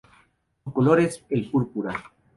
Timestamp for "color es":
0.73-1.23